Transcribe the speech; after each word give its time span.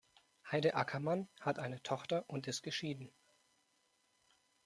Heide 0.51 0.73
Ackermann 0.73 1.29
hat 1.41 1.59
eine 1.59 1.83
Tochter 1.83 2.27
und 2.27 2.47
ist 2.47 2.63
geschieden. 2.63 3.11